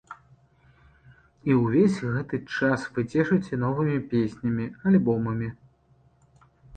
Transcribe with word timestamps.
І 1.49 1.57
ўвесь 1.57 1.99
гэты 2.13 2.39
час 2.53 2.85
вы 2.95 3.03
цешыце 3.11 3.59
новымі 3.65 3.99
песнямі, 4.15 4.65
альбомамі. 4.93 5.51